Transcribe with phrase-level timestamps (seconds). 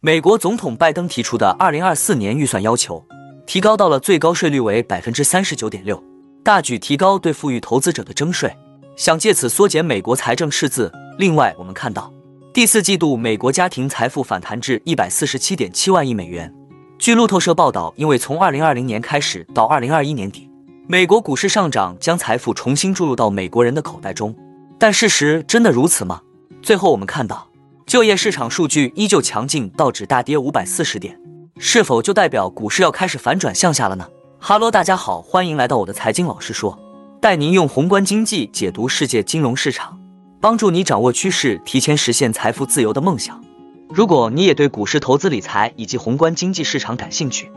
[0.00, 3.04] 美国总统拜登提出的二零二四年预算要求，
[3.46, 6.00] 提高到了最高税率为百分之三十九点六，
[6.44, 8.56] 大举提高对富裕投资者的征税，
[8.94, 10.92] 想借此缩减美国财政赤字。
[11.18, 12.12] 另外，我们看到
[12.54, 16.54] 第四季度美国家庭财富反弹至一百四十七点七万亿美元。
[16.96, 20.48] 据路透社报道，因为从二零二零年开始到二零二一年底，
[20.86, 24.32] 美国股市上涨将财富重新注入到美国人的口袋中。
[24.78, 26.20] 但事实真的如此吗？
[26.62, 27.47] 最后我们看到，
[27.88, 31.18] 就业市场数据依旧强劲，道指大跌五百四十点，
[31.56, 34.06] 是否就代表股市要开始反转向下了呢？
[34.38, 36.78] 哈喽，大家好，欢迎来到我的财经老师说，
[37.18, 39.98] 带您用宏观经济解读世界金融市场，
[40.38, 43.42] 帮助你掌握趋势，提前实现财富自由的梦想。
[43.88, 47.50] 如果你也对股市投资理财以及宏观经济市场感兴趣，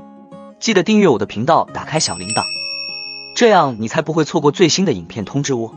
[0.61, 2.41] 记得订阅我的频道，打开小铃铛，
[3.36, 5.73] 这样你才不会错过最新的影片通知哦。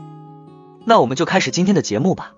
[0.85, 2.31] 那我们就开始今天的节目吧。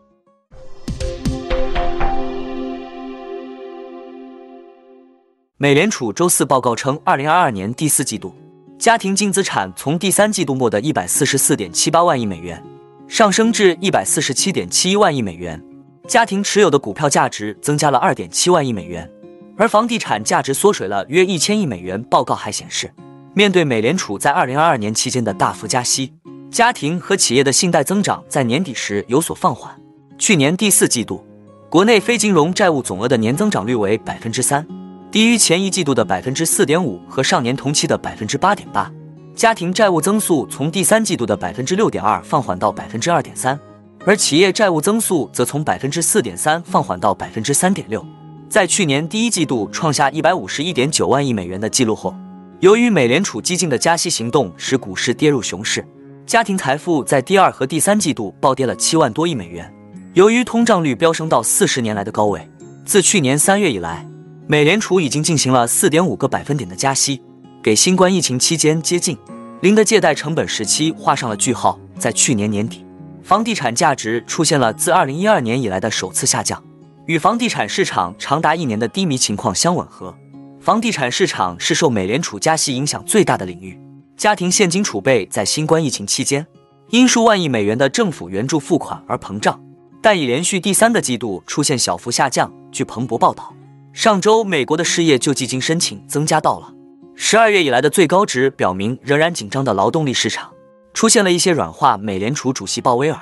[5.60, 8.32] 美联储周四报告称，二零二二年第四季度
[8.78, 12.64] 家庭净资产从第三季度末的一百四十四点七八万亿美元
[13.08, 15.60] 上升至一百四十七点七一万亿美元。
[16.08, 19.10] 家庭持有的股票价值增加了二点七万亿美元，
[19.58, 22.04] 而房地产价值缩水了约一千亿美元。
[22.04, 22.94] 报告还显示，
[23.34, 26.14] 面对美联储在二零二二年期间的大幅加息，
[26.52, 29.76] 家庭和企业的信贷增长在年底时有所放缓。
[30.20, 31.26] 去年第四季度，
[31.68, 34.64] 国内非金融债务总额的年增长率为百分之三，
[35.10, 38.92] 低于前一季度的百分之四点五和上年同期的百分之八点八。
[39.36, 43.58] 家庭债务增速从第三季度的百分之六点二放缓到百分之二点三。
[44.06, 48.06] 而企业债务增速则从百分之四点三放缓到百分之三点六，
[48.50, 52.16] 在去年第一季度创下一百五十一点九万亿美元的记录后，
[52.62, 55.86] 由于美联储激进的加息行动使股市跌入熊市，
[56.26, 59.70] 家庭财富在第二和第三季度暴跌了七万多亿美元。
[60.14, 62.50] 由于通胀率飙升到四十年来的高位，
[62.86, 64.08] 自去年三月以来，
[64.50, 67.22] 美联储已经进行了四点五个百分点的加息，
[67.62, 69.18] 给新冠疫情期间接近
[69.62, 71.78] 零的借贷成本时期画上了句号。
[72.00, 72.86] 在去年年底。
[73.24, 76.64] 房地产价值出现了自二零一二年以来的首次下降，
[77.08, 80.16] 与房地产市场长达一年的低迷情况相吻合。
[80.62, 83.78] 房地产市场是受美联储加息影响最大的领域，
[84.16, 86.48] 家庭现金储备在新冠疫情期间
[86.92, 89.60] 因数万亿美元的政府援助付款而膨胀，
[90.02, 92.50] 但已连续第三个季度出现小幅下降。
[92.72, 93.54] 据彭博报道，
[93.98, 96.72] 上周美国的失业救济金申请增加到了
[97.16, 100.52] 十二月以来的最高值，表明仍然紧张的劳动力市场。
[100.94, 101.98] 出现了一些软化。
[101.98, 103.20] 美联储主席鲍威尔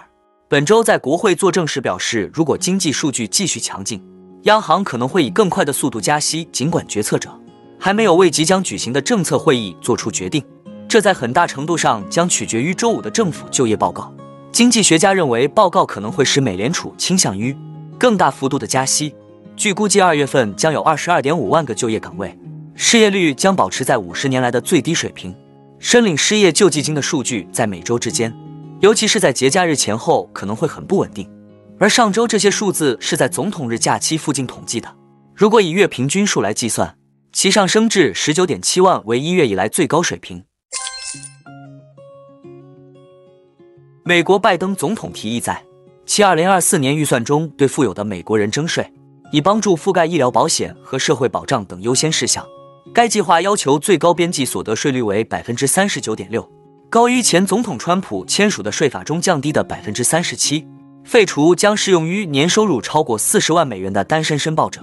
[0.50, 4.04] 本周在国会作证时表示，如果经济数据继续强劲，
[4.44, 6.44] 央行可能会以更快的速度加息。
[6.52, 7.30] 尽管决策者
[7.80, 10.44] 还没有为即将举行的政策会议做出决定，
[10.90, 14.14] 这在很大程度上将取决于周五的政府就业报告。
[14.52, 17.56] 经济学家认为，报告可能会使美联储倾向于
[17.98, 19.16] 更大幅度的加息。
[19.56, 22.38] 据估计，二月份将有二十二点五万个就业岗位，
[22.76, 25.34] 失业率将保持在五十年来的最低水平。
[25.80, 28.34] 申领失业救济金的数据在每周之间，
[28.82, 31.30] 尤其是在节假日前后可能会很不稳定。
[31.80, 34.94] 而上周这些数字是在总统日假期附近统计的，
[35.34, 36.98] 如果以月平均数来计算，
[37.32, 40.44] 其上升至十九点七万，为一月以来最高水平。
[44.04, 45.64] 美国拜登总统提议在
[46.06, 48.90] 其二零二四年预算中对富有的美国人征税，
[49.32, 52.46] 以帮助覆盖医疗保险和社会保障等优先事项。
[52.94, 56.50] 该计划要求最高边际所得税率为百分之三十九点六，
[56.90, 60.68] 高于前总统川普签署的税法中降低的百分之三十七。
[61.04, 64.82] 废除将适用于年收入超过四十万美元的单身申报者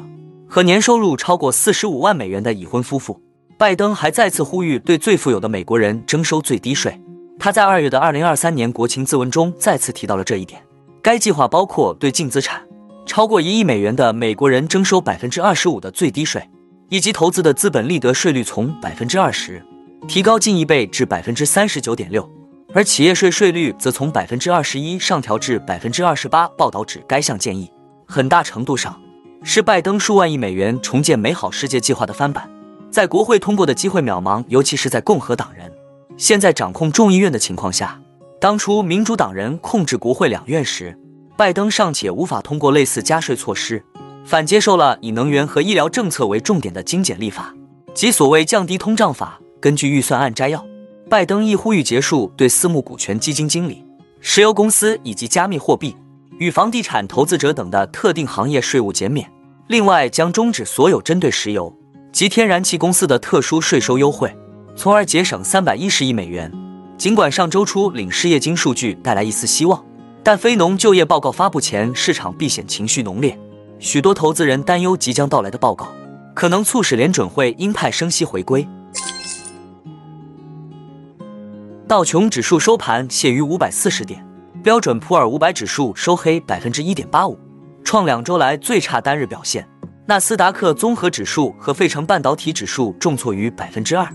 [0.48, 3.20] 和年收入超过四十五万美元的已婚夫妇。
[3.58, 7.00] 拜登还再次呼吁对最富有的美国人征收最低税。
[7.38, 10.62] 他在二月的二零二三年国情咨文中再次提到了这一点。
[11.02, 12.62] 该计划包括对净资产
[13.06, 16.48] 超过一亿美元的美国人征收百分之二十五的最低税。
[16.88, 19.64] 以及投资的资本利得税率从百分之二十
[20.06, 22.28] 提高近一倍至百分之三十九点六，
[22.74, 26.46] 而企业税税率则从百分之二十一上调至百分之二十八。
[26.48, 27.72] 报道指该项建议
[28.06, 29.00] 很大程度上
[29.42, 32.46] 是拜登数万亿美元重建美好世界计划的翻版，
[32.90, 35.72] 在国会通过的机会渺茫，尤其是在共和党人
[36.18, 37.98] 现在掌控众议院的情况下。
[38.38, 40.94] 当初民主党人控制国会两院时，
[41.36, 43.84] 拜登尚且无法通过类似加税措施。
[44.24, 47.52] 反接受了以能源和医疗政策为重点的精简立法，
[47.92, 49.40] 即所谓降低通胀法。
[49.60, 50.64] 根据预算案摘要，
[51.10, 53.84] 拜登亦呼吁结束对私募股权基金经理、
[54.20, 55.96] 石油公司以及加密货币
[56.38, 59.28] 与房地产投资者等的特定行业税务减免。
[59.66, 61.76] 另外，将终止所有针对石油
[62.12, 64.32] 及天然气公司的特殊税收优惠，
[64.76, 66.50] 从而节省三百一十亿美元。
[66.96, 69.84] 尽管上周初领失业金数据带来一丝希望，
[70.24, 73.38] 但非农就业报告发布前，市场避险情绪浓烈。
[73.78, 75.88] 许多投资人担忧即将到来的报告
[76.34, 78.66] 可能促使联准会鹰派升息回归。
[81.88, 84.24] 道琼指数收盘泻于五百四十点，
[84.62, 87.36] 标准普尔五百指数收黑百分之一点八五，
[87.82, 89.68] 创两周来最差单日表现。
[90.06, 94.08] 纳斯达克综合指数和费城半导体指数重挫逾百分之二。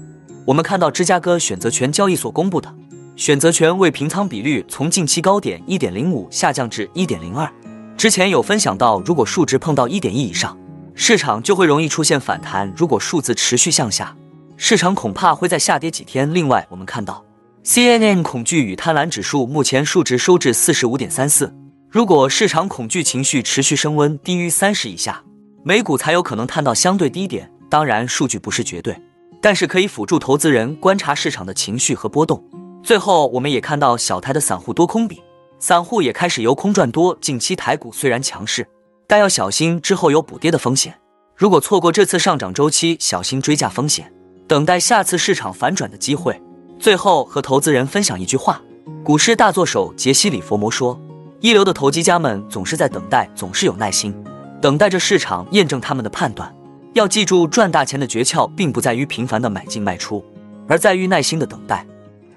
[0.46, 2.74] 我们看到芝加哥选择权交易所公布的
[3.18, 7.52] 选择权未平仓比率从近期高点一点零五下降至一点零二。
[7.98, 10.56] 之前有分享到，如果数值碰到一点一以上，
[10.94, 14.16] 市场就会容易出现反弹；如果数字持续向下，
[14.56, 16.32] 市场恐怕会再下跌几天。
[16.32, 17.26] 另外，我们看到
[17.66, 21.52] CNN 恐惧与贪婪指数目前数值收至四十五点三四。
[21.90, 25.24] 如果市场恐惧情绪持续升温，低于三十以下。
[25.64, 28.96] 美股才有可能探到相对低点，当然数据不是绝对，
[29.42, 32.44] 但是可以辅助投资人观察市场的情绪和波动。
[32.84, 35.22] 最后，我们也看到小台的散户多空比，
[35.60, 37.18] 散户也开始由空转多。
[37.20, 38.66] 近期台股虽然强势，
[39.08, 40.98] 但要小心之后有补跌的风险。
[41.36, 44.12] 如果错过这次上涨周期，小心追价风险，
[44.48, 46.42] 等待下次市场反转的机会。
[46.80, 48.62] 最后和投资人分享一句话：
[49.04, 51.00] 股市大作手杰西·里佛摩说，
[51.42, 54.16] 一流的投机家们总是在等待，总是有耐心。
[54.62, 56.56] 等待着市场验证他们的判断。
[56.94, 60.24] 要记住，赚大钱的诀窍并不在于频繁的买进卖出，
[60.68, 61.86] 而在于耐心的等待。